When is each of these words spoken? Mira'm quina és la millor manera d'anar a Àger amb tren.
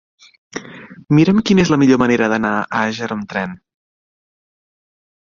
Mira'm 1.17 1.41
quina 1.49 1.61
és 1.65 1.71
la 1.73 1.77
millor 1.81 1.99
manera 2.03 2.29
d'anar 2.33 2.53
a 2.61 2.79
Àger 2.79 3.09
amb 3.17 3.27
tren. 3.35 3.53